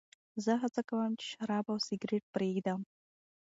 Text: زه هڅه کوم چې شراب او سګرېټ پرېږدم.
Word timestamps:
زه 0.43 0.53
هڅه 0.63 0.81
کوم 0.89 1.11
چې 1.19 1.25
شراب 1.33 1.65
او 1.71 1.77
سګرېټ 1.87 2.23
پرېږدم. 2.35 2.81